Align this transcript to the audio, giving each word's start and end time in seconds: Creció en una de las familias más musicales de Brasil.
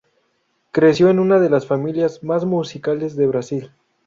Creció 0.71 1.11
en 1.11 1.19
una 1.19 1.39
de 1.39 1.47
las 1.51 1.67
familias 1.67 2.23
más 2.23 2.43
musicales 2.43 3.15
de 3.15 3.27
Brasil. 3.27 3.71